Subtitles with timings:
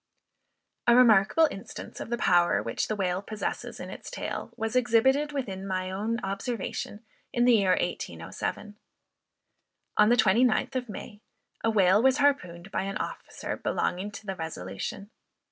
[0.87, 5.31] A remarkable instance of the power which the whale possesses in its tail, was exhibited
[5.31, 8.77] within my own observation, in the year 1807.
[9.97, 11.21] On the 29th of May,
[11.63, 15.11] a whale was harpooned by an officer belonging to the Resolution.